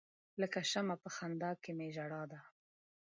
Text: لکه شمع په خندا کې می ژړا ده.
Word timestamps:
لکه 0.41 0.59
شمع 0.71 0.95
په 1.03 1.09
خندا 1.15 1.51
کې 1.61 1.71
می 1.77 1.87
ژړا 1.95 2.23
ده. 2.31 2.39